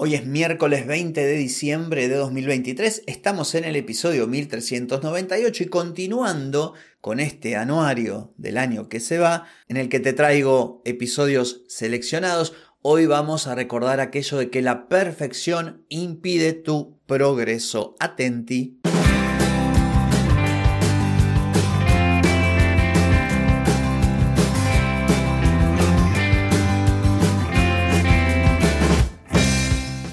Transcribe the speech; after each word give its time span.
Hoy 0.00 0.14
es 0.14 0.24
miércoles 0.24 0.86
20 0.86 1.26
de 1.26 1.32
diciembre 1.32 2.06
de 2.06 2.14
2023, 2.14 3.02
estamos 3.08 3.56
en 3.56 3.64
el 3.64 3.74
episodio 3.74 4.28
1398 4.28 5.64
y 5.64 5.66
continuando 5.66 6.74
con 7.00 7.18
este 7.18 7.56
anuario 7.56 8.32
del 8.36 8.58
año 8.58 8.88
que 8.88 9.00
se 9.00 9.18
va, 9.18 9.48
en 9.66 9.76
el 9.76 9.88
que 9.88 9.98
te 9.98 10.12
traigo 10.12 10.82
episodios 10.84 11.64
seleccionados, 11.66 12.54
hoy 12.80 13.06
vamos 13.06 13.48
a 13.48 13.56
recordar 13.56 13.98
aquello 13.98 14.38
de 14.38 14.50
que 14.50 14.62
la 14.62 14.88
perfección 14.88 15.84
impide 15.88 16.52
tu 16.52 17.00
progreso. 17.06 17.96
Atenti. 17.98 18.77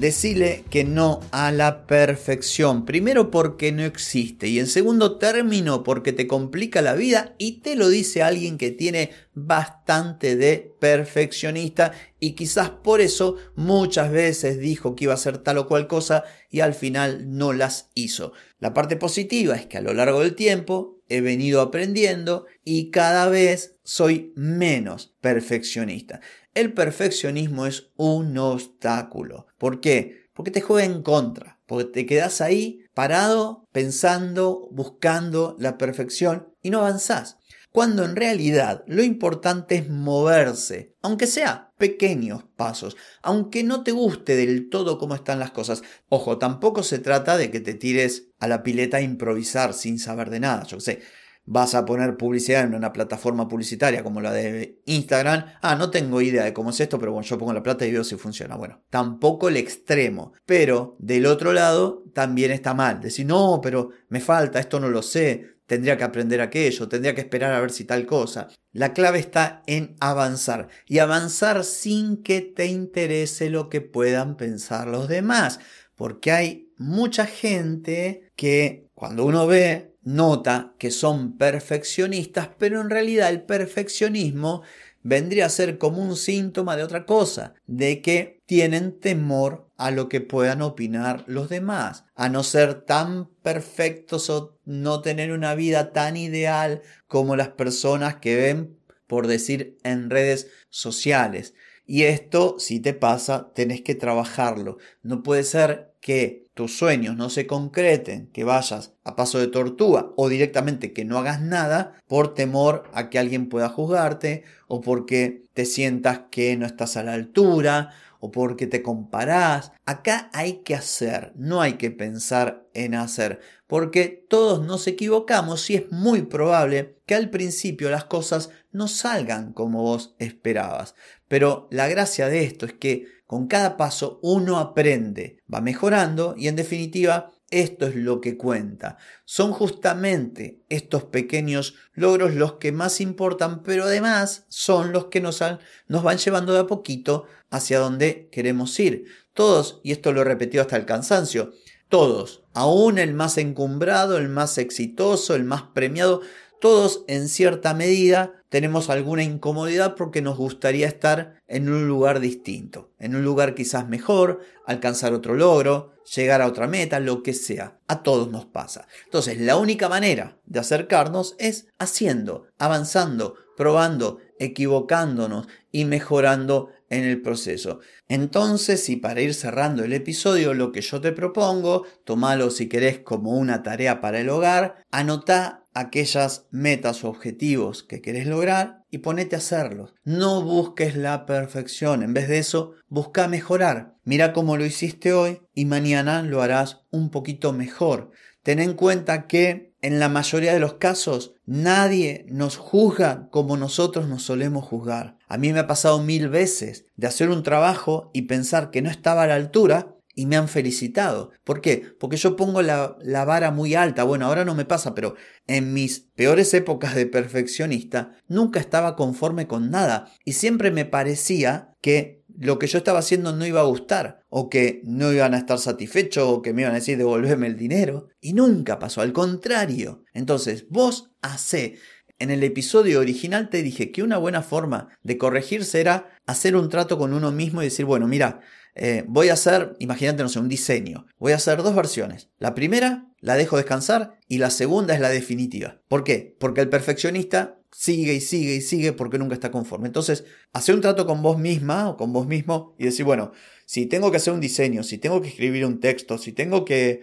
Decile 0.00 0.64
que 0.70 0.82
no 0.82 1.20
a 1.30 1.52
la 1.52 1.86
perfección. 1.86 2.86
Primero 2.86 3.30
porque 3.30 3.70
no 3.70 3.84
existe 3.84 4.48
y 4.48 4.58
en 4.58 4.66
segundo 4.66 5.18
término 5.18 5.82
porque 5.84 6.14
te 6.14 6.26
complica 6.26 6.80
la 6.80 6.94
vida 6.94 7.34
y 7.36 7.60
te 7.60 7.76
lo 7.76 7.90
dice 7.90 8.22
alguien 8.22 8.56
que 8.56 8.70
tiene 8.70 9.10
bastante 9.34 10.36
de 10.36 10.74
perfeccionista 10.80 11.92
y 12.18 12.32
quizás 12.32 12.70
por 12.70 13.02
eso 13.02 13.36
muchas 13.56 14.10
veces 14.10 14.58
dijo 14.58 14.96
que 14.96 15.04
iba 15.04 15.12
a 15.12 15.16
hacer 15.16 15.36
tal 15.36 15.58
o 15.58 15.68
cual 15.68 15.86
cosa 15.86 16.24
y 16.50 16.60
al 16.60 16.72
final 16.72 17.36
no 17.36 17.52
las 17.52 17.90
hizo. 17.92 18.32
La 18.58 18.72
parte 18.72 18.96
positiva 18.96 19.54
es 19.54 19.66
que 19.66 19.76
a 19.76 19.82
lo 19.82 19.92
largo 19.92 20.20
del 20.20 20.34
tiempo 20.34 21.02
he 21.10 21.20
venido 21.20 21.60
aprendiendo 21.60 22.46
y 22.64 22.90
cada 22.90 23.28
vez 23.28 23.76
soy 23.82 24.32
menos 24.34 25.12
perfeccionista. 25.20 26.20
El 26.52 26.72
perfeccionismo 26.72 27.66
es 27.66 27.92
un 27.96 28.36
obstáculo. 28.36 29.46
¿Por 29.56 29.80
qué? 29.80 30.28
Porque 30.34 30.50
te 30.50 30.60
juega 30.60 30.84
en 30.84 31.02
contra, 31.02 31.60
porque 31.66 31.84
te 31.84 32.06
quedas 32.06 32.40
ahí 32.40 32.80
parado, 32.92 33.68
pensando, 33.70 34.68
buscando 34.72 35.54
la 35.60 35.78
perfección 35.78 36.52
y 36.60 36.70
no 36.70 36.80
avanzás. 36.80 37.38
Cuando 37.72 38.04
en 38.04 38.16
realidad 38.16 38.82
lo 38.88 39.04
importante 39.04 39.76
es 39.76 39.88
moverse, 39.88 40.96
aunque 41.02 41.28
sea 41.28 41.70
pequeños 41.78 42.42
pasos, 42.56 42.96
aunque 43.22 43.62
no 43.62 43.84
te 43.84 43.92
guste 43.92 44.34
del 44.34 44.68
todo 44.68 44.98
cómo 44.98 45.14
están 45.14 45.38
las 45.38 45.52
cosas. 45.52 45.82
Ojo, 46.08 46.36
tampoco 46.36 46.82
se 46.82 46.98
trata 46.98 47.36
de 47.36 47.52
que 47.52 47.60
te 47.60 47.74
tires 47.74 48.26
a 48.40 48.48
la 48.48 48.64
pileta 48.64 48.96
a 48.96 49.02
improvisar 49.02 49.72
sin 49.72 50.00
saber 50.00 50.30
de 50.30 50.40
nada. 50.40 50.64
Yo 50.64 50.80
sé, 50.80 51.00
vas 51.44 51.74
a 51.74 51.84
poner 51.84 52.16
publicidad 52.16 52.64
en 52.64 52.74
una 52.74 52.92
plataforma 52.92 53.48
publicitaria 53.48 54.02
como 54.02 54.20
la 54.20 54.32
de 54.32 54.80
Instagram, 54.86 55.46
ah, 55.62 55.74
no 55.74 55.90
tengo 55.90 56.20
idea 56.20 56.44
de 56.44 56.52
cómo 56.52 56.70
es 56.70 56.80
esto, 56.80 56.98
pero 56.98 57.12
bueno, 57.12 57.26
yo 57.26 57.38
pongo 57.38 57.52
la 57.52 57.62
plata 57.62 57.86
y 57.86 57.92
veo 57.92 58.04
si 58.04 58.16
funciona. 58.16 58.56
Bueno, 58.56 58.82
tampoco 58.90 59.48
el 59.48 59.56
extremo, 59.56 60.32
pero 60.46 60.96
del 60.98 61.26
otro 61.26 61.52
lado 61.52 62.04
también 62.14 62.50
está 62.50 62.74
mal. 62.74 63.00
Decir, 63.00 63.26
no, 63.26 63.60
pero 63.62 63.90
me 64.08 64.20
falta, 64.20 64.60
esto 64.60 64.78
no 64.78 64.88
lo 64.88 65.02
sé, 65.02 65.56
tendría 65.66 65.96
que 65.96 66.04
aprender 66.04 66.40
aquello, 66.40 66.88
tendría 66.88 67.14
que 67.14 67.20
esperar 67.20 67.52
a 67.52 67.60
ver 67.60 67.70
si 67.70 67.84
tal 67.84 68.06
cosa. 68.06 68.48
La 68.72 68.92
clave 68.92 69.18
está 69.18 69.62
en 69.66 69.96
avanzar 70.00 70.68
y 70.86 70.98
avanzar 70.98 71.64
sin 71.64 72.22
que 72.22 72.40
te 72.40 72.66
interese 72.66 73.50
lo 73.50 73.68
que 73.68 73.80
puedan 73.80 74.36
pensar 74.36 74.86
los 74.88 75.08
demás, 75.08 75.60
porque 75.94 76.32
hay 76.32 76.72
mucha 76.76 77.26
gente 77.26 78.30
que 78.34 78.88
cuando 78.94 79.24
uno 79.24 79.46
ve 79.46 79.89
nota 80.14 80.74
que 80.78 80.90
son 80.90 81.36
perfeccionistas, 81.36 82.50
pero 82.58 82.80
en 82.80 82.90
realidad 82.90 83.30
el 83.30 83.42
perfeccionismo 83.42 84.62
vendría 85.02 85.46
a 85.46 85.50
ser 85.50 85.78
como 85.78 86.02
un 86.02 86.16
síntoma 86.16 86.76
de 86.76 86.82
otra 86.82 87.06
cosa, 87.06 87.54
de 87.66 88.02
que 88.02 88.40
tienen 88.46 88.98
temor 88.98 89.68
a 89.76 89.90
lo 89.90 90.08
que 90.08 90.20
puedan 90.20 90.60
opinar 90.62 91.24
los 91.26 91.48
demás, 91.48 92.04
a 92.14 92.28
no 92.28 92.42
ser 92.42 92.82
tan 92.82 93.28
perfectos 93.42 94.28
o 94.28 94.58
no 94.64 95.00
tener 95.00 95.32
una 95.32 95.54
vida 95.54 95.92
tan 95.92 96.16
ideal 96.16 96.82
como 97.06 97.36
las 97.36 97.48
personas 97.48 98.16
que 98.16 98.36
ven, 98.36 98.78
por 99.06 99.26
decir, 99.26 99.78
en 99.82 100.10
redes 100.10 100.48
sociales. 100.68 101.54
Y 101.86 102.04
esto, 102.04 102.56
si 102.58 102.78
te 102.78 102.94
pasa, 102.94 103.52
tenés 103.52 103.80
que 103.82 103.96
trabajarlo. 103.96 104.78
No 105.02 105.22
puede 105.22 105.44
ser 105.44 105.94
que 106.00 106.48
tus 106.54 106.76
sueños 106.76 107.16
no 107.16 107.30
se 107.30 107.46
concreten, 107.46 108.26
que 108.32 108.44
vayas 108.44 108.94
a 109.04 109.16
paso 109.16 109.38
de 109.38 109.46
tortuga 109.46 110.10
o 110.16 110.28
directamente 110.28 110.92
que 110.92 111.04
no 111.04 111.18
hagas 111.18 111.40
nada 111.40 111.94
por 112.06 112.34
temor 112.34 112.84
a 112.92 113.08
que 113.08 113.18
alguien 113.18 113.48
pueda 113.48 113.68
juzgarte 113.68 114.44
o 114.66 114.80
porque 114.80 115.44
te 115.54 115.64
sientas 115.64 116.22
que 116.30 116.56
no 116.56 116.66
estás 116.66 116.96
a 116.96 117.02
la 117.02 117.14
altura 117.14 117.94
o 118.20 118.30
porque 118.30 118.66
te 118.66 118.82
comparás. 118.82 119.72
Acá 119.86 120.30
hay 120.32 120.58
que 120.58 120.74
hacer, 120.74 121.32
no 121.34 121.60
hay 121.62 121.74
que 121.74 121.90
pensar 121.90 122.66
en 122.74 122.94
hacer, 122.94 123.40
porque 123.66 124.26
todos 124.28 124.64
nos 124.64 124.86
equivocamos 124.86 125.68
y 125.70 125.76
es 125.76 125.90
muy 125.90 126.22
probable 126.22 126.98
que 127.06 127.14
al 127.14 127.30
principio 127.30 127.90
las 127.90 128.04
cosas 128.04 128.50
no 128.70 128.86
salgan 128.86 129.52
como 129.52 129.82
vos 129.82 130.14
esperabas. 130.18 130.94
Pero 131.26 131.68
la 131.70 131.88
gracia 131.88 132.28
de 132.28 132.44
esto 132.44 132.66
es 132.66 132.74
que 132.74 133.06
con 133.30 133.46
cada 133.46 133.76
paso 133.76 134.18
uno 134.24 134.58
aprende, 134.58 135.38
va 135.54 135.60
mejorando 135.60 136.34
y 136.36 136.48
en 136.48 136.56
definitiva 136.56 137.30
esto 137.48 137.86
es 137.86 137.94
lo 137.94 138.20
que 138.20 138.36
cuenta. 138.36 138.96
Son 139.24 139.52
justamente 139.52 140.64
estos 140.68 141.04
pequeños 141.04 141.76
logros 141.92 142.34
los 142.34 142.54
que 142.54 142.72
más 142.72 143.00
importan, 143.00 143.62
pero 143.62 143.84
además 143.84 144.46
son 144.48 144.90
los 144.90 145.04
que 145.04 145.20
nos, 145.20 145.44
nos 145.86 146.02
van 146.02 146.18
llevando 146.18 146.54
de 146.54 146.58
a 146.58 146.66
poquito 146.66 147.26
hacia 147.50 147.78
donde 147.78 148.28
queremos 148.32 148.80
ir. 148.80 149.04
Todos, 149.32 149.80
y 149.84 149.92
esto 149.92 150.10
lo 150.12 150.22
he 150.22 150.60
hasta 150.60 150.76
el 150.76 150.84
cansancio, 150.84 151.52
todos, 151.88 152.42
aún 152.52 152.98
el 152.98 153.14
más 153.14 153.38
encumbrado, 153.38 154.18
el 154.18 154.28
más 154.28 154.58
exitoso, 154.58 155.36
el 155.36 155.44
más 155.44 155.62
premiado, 155.72 156.20
todos 156.60 157.04
en 157.06 157.28
cierta 157.28 157.74
medida 157.74 158.39
tenemos 158.50 158.90
alguna 158.90 159.22
incomodidad 159.22 159.94
porque 159.94 160.20
nos 160.20 160.36
gustaría 160.36 160.86
estar 160.86 161.40
en 161.48 161.70
un 161.70 161.88
lugar 161.88 162.20
distinto, 162.20 162.90
en 162.98 163.14
un 163.14 163.24
lugar 163.24 163.54
quizás 163.54 163.88
mejor, 163.88 164.40
alcanzar 164.66 165.14
otro 165.14 165.34
logro, 165.34 165.94
llegar 166.14 166.42
a 166.42 166.46
otra 166.46 166.66
meta, 166.66 167.00
lo 167.00 167.22
que 167.22 167.32
sea. 167.32 167.78
A 167.86 168.02
todos 168.02 168.30
nos 168.30 168.44
pasa. 168.46 168.86
Entonces, 169.04 169.40
la 169.40 169.56
única 169.56 169.88
manera 169.88 170.38
de 170.46 170.58
acercarnos 170.58 171.36
es 171.38 171.68
haciendo, 171.78 172.46
avanzando, 172.58 173.36
probando, 173.56 174.18
equivocándonos 174.38 175.46
y 175.70 175.84
mejorando 175.84 176.70
en 176.88 177.04
el 177.04 177.22
proceso. 177.22 177.78
Entonces, 178.08 178.88
y 178.88 178.96
para 178.96 179.20
ir 179.20 179.32
cerrando 179.32 179.84
el 179.84 179.92
episodio, 179.92 180.54
lo 180.54 180.72
que 180.72 180.80
yo 180.80 181.00
te 181.00 181.12
propongo, 181.12 181.86
tomalo 182.04 182.50
si 182.50 182.68
querés 182.68 182.98
como 182.98 183.30
una 183.32 183.62
tarea 183.62 184.00
para 184.00 184.20
el 184.20 184.28
hogar, 184.28 184.84
anota 184.90 185.59
aquellas 185.74 186.46
metas 186.50 187.04
o 187.04 187.08
objetivos 187.08 187.82
que 187.82 188.00
querés 188.00 188.26
lograr 188.26 188.84
y 188.90 188.98
ponete 188.98 189.36
a 189.36 189.38
hacerlos. 189.38 189.94
No 190.04 190.42
busques 190.42 190.96
la 190.96 191.26
perfección, 191.26 192.02
en 192.02 192.14
vez 192.14 192.28
de 192.28 192.38
eso, 192.38 192.72
busca 192.88 193.28
mejorar. 193.28 193.96
Mira 194.04 194.32
cómo 194.32 194.56
lo 194.56 194.64
hiciste 194.64 195.12
hoy 195.12 195.42
y 195.54 195.64
mañana 195.64 196.22
lo 196.22 196.42
harás 196.42 196.82
un 196.90 197.10
poquito 197.10 197.52
mejor. 197.52 198.10
Ten 198.42 198.58
en 198.58 198.74
cuenta 198.74 199.26
que 199.26 199.74
en 199.82 199.98
la 199.98 200.08
mayoría 200.08 200.52
de 200.52 200.60
los 200.60 200.74
casos 200.74 201.34
nadie 201.46 202.26
nos 202.28 202.56
juzga 202.56 203.28
como 203.30 203.56
nosotros 203.56 204.08
nos 204.08 204.22
solemos 204.22 204.64
juzgar. 204.64 205.16
A 205.28 205.38
mí 205.38 205.52
me 205.52 205.60
ha 205.60 205.66
pasado 205.66 206.02
mil 206.02 206.28
veces 206.28 206.86
de 206.96 207.06
hacer 207.06 207.30
un 207.30 207.42
trabajo 207.42 208.10
y 208.12 208.22
pensar 208.22 208.70
que 208.70 208.82
no 208.82 208.90
estaba 208.90 209.22
a 209.22 209.26
la 209.26 209.36
altura 209.36 209.96
y 210.20 210.26
me 210.26 210.36
han 210.36 210.48
felicitado. 210.48 211.30
¿Por 211.44 211.62
qué? 211.62 211.94
Porque 211.98 212.18
yo 212.18 212.36
pongo 212.36 212.60
la, 212.60 212.94
la, 213.00 213.24
vara 213.24 213.50
muy 213.50 213.74
alta. 213.74 214.04
Bueno, 214.04 214.26
ahora 214.26 214.44
no 214.44 214.54
me 214.54 214.66
pasa, 214.66 214.94
pero 214.94 215.14
en 215.46 215.72
mis 215.72 216.00
peores 216.14 216.52
épocas 216.52 216.94
de 216.94 217.06
perfeccionista 217.06 218.12
nunca 218.28 218.60
estaba 218.60 218.96
conforme 218.96 219.46
con 219.46 219.70
nada 219.70 220.12
y 220.26 220.34
siempre 220.34 220.70
me 220.72 220.84
parecía 220.84 221.74
que 221.80 222.22
lo 222.38 222.58
que 222.58 222.66
yo 222.66 222.76
estaba 222.76 222.98
haciendo 222.98 223.34
no 223.34 223.46
iba 223.46 223.60
a 223.60 223.64
gustar 223.64 224.26
o 224.28 224.50
que 224.50 224.82
no 224.84 225.10
iban 225.10 225.32
a 225.32 225.38
estar 225.38 225.58
satisfechos 225.58 226.24
o 226.28 226.42
que 226.42 226.52
me 226.52 226.62
iban 226.62 226.72
a 226.72 226.80
decir 226.80 226.98
devolverme 226.98 227.46
el 227.46 227.56
dinero 227.56 228.08
y 228.20 228.34
nunca 228.34 228.78
pasó, 228.78 229.00
al 229.00 229.14
contrario. 229.14 230.04
Entonces, 230.12 230.66
vos 230.68 231.12
hacé 231.22 231.78
en 232.20 232.30
el 232.30 232.44
episodio 232.44 233.00
original 233.00 233.48
te 233.48 233.62
dije 233.62 233.90
que 233.90 234.02
una 234.02 234.18
buena 234.18 234.42
forma 234.42 234.88
de 235.02 235.16
corregirse 235.16 235.80
era 235.80 236.10
hacer 236.26 236.54
un 236.54 236.68
trato 236.68 236.98
con 236.98 237.14
uno 237.14 237.32
mismo 237.32 237.62
y 237.62 237.64
decir, 237.64 237.86
bueno, 237.86 238.06
mira, 238.06 238.42
eh, 238.74 239.04
voy 239.06 239.28
a 239.28 239.34
hacer, 239.34 239.76
imagínate, 239.78 240.22
no 240.22 240.28
sé, 240.28 240.38
un 240.38 240.48
diseño. 240.48 241.06
Voy 241.18 241.32
a 241.32 241.36
hacer 241.36 241.62
dos 241.62 241.74
versiones. 241.74 242.28
La 242.38 242.54
primera 242.54 243.06
la 243.20 243.36
dejo 243.36 243.56
descansar 243.56 244.18
y 244.28 244.38
la 244.38 244.50
segunda 244.50 244.94
es 244.94 245.00
la 245.00 245.10
definitiva. 245.10 245.80
¿Por 245.88 246.04
qué? 246.04 246.36
Porque 246.38 246.60
el 246.60 246.68
perfeccionista 246.68 247.60
sigue 247.72 248.14
y 248.14 248.20
sigue 248.20 248.56
y 248.56 248.60
sigue 248.60 248.92
porque 248.92 249.18
nunca 249.18 249.34
está 249.34 249.50
conforme. 249.50 249.86
Entonces, 249.86 250.24
hacer 250.52 250.74
un 250.74 250.80
trato 250.80 251.06
con 251.06 251.22
vos 251.22 251.38
misma 251.38 251.88
o 251.88 251.96
con 251.96 252.12
vos 252.12 252.26
mismo 252.26 252.74
y 252.78 252.84
decir, 252.84 253.04
bueno, 253.04 253.32
si 253.66 253.86
tengo 253.86 254.10
que 254.10 254.16
hacer 254.16 254.32
un 254.32 254.40
diseño, 254.40 254.82
si 254.82 254.98
tengo 254.98 255.20
que 255.20 255.28
escribir 255.28 255.64
un 255.64 255.80
texto, 255.80 256.18
si 256.18 256.32
tengo 256.32 256.64
que 256.64 257.02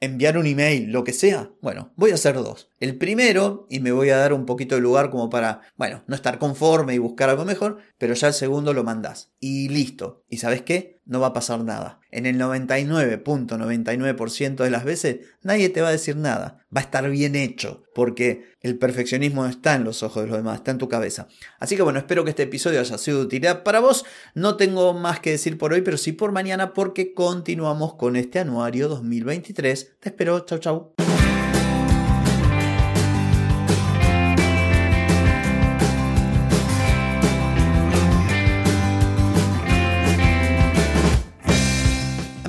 enviar 0.00 0.36
un 0.38 0.46
email, 0.46 0.90
lo 0.90 1.02
que 1.04 1.12
sea, 1.12 1.50
bueno, 1.60 1.92
voy 1.96 2.10
a 2.10 2.14
hacer 2.14 2.34
dos. 2.34 2.68
El 2.78 2.98
primero, 2.98 3.66
y 3.70 3.80
me 3.80 3.92
voy 3.92 4.10
a 4.10 4.18
dar 4.18 4.32
un 4.32 4.44
poquito 4.44 4.74
de 4.74 4.80
lugar 4.80 5.10
como 5.10 5.30
para, 5.30 5.62
bueno, 5.76 6.04
no 6.06 6.14
estar 6.14 6.38
conforme 6.38 6.94
y 6.94 6.98
buscar 6.98 7.30
algo 7.30 7.44
mejor, 7.44 7.78
pero 7.98 8.14
ya 8.14 8.28
el 8.28 8.34
segundo 8.34 8.72
lo 8.72 8.84
mandás. 8.84 9.32
Y 9.40 9.68
listo. 9.68 10.24
¿Y 10.28 10.38
sabes 10.38 10.62
qué? 10.62 11.00
No 11.06 11.20
va 11.20 11.28
a 11.28 11.32
pasar 11.32 11.62
nada. 11.62 12.00
En 12.10 12.26
el 12.26 12.36
99.99% 12.38 14.56
de 14.56 14.70
las 14.70 14.84
veces 14.84 15.20
nadie 15.42 15.68
te 15.68 15.80
va 15.82 15.88
a 15.88 15.92
decir 15.92 16.16
nada. 16.16 16.64
Va 16.74 16.80
a 16.80 16.84
estar 16.84 17.08
bien 17.10 17.36
hecho, 17.36 17.84
porque 17.94 18.54
el 18.60 18.78
perfeccionismo 18.78 19.44
está 19.46 19.74
en 19.74 19.84
los 19.84 20.02
ojos 20.02 20.22
de 20.22 20.28
los 20.28 20.38
demás, 20.38 20.56
está 20.56 20.70
en 20.70 20.78
tu 20.78 20.88
cabeza. 20.88 21.28
Así 21.58 21.76
que 21.76 21.82
bueno, 21.82 21.98
espero 21.98 22.24
que 22.24 22.30
este 22.30 22.44
episodio 22.44 22.80
haya 22.80 22.96
sido 22.98 23.18
de 23.18 23.26
utilidad 23.26 23.64
para 23.64 23.80
vos. 23.80 24.06
No 24.34 24.56
tengo 24.56 24.94
más 24.94 25.20
que 25.20 25.32
decir 25.32 25.58
por 25.58 25.74
hoy, 25.74 25.82
pero 25.82 25.98
sí 25.98 26.12
por 26.12 26.32
mañana, 26.32 26.72
porque 26.72 27.12
continuamos 27.12 27.94
con 27.94 28.16
este 28.16 28.38
anuario 28.38 28.88
2023. 28.88 29.96
Te 30.00 30.08
espero. 30.08 30.40
Chau, 30.40 30.58
chau. 30.58 30.93